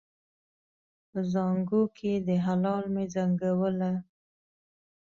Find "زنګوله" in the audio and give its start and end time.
3.13-3.91